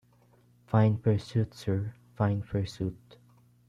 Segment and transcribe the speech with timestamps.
[0.65, 3.17] ‘Fine pursuit, sir— fine pursuit.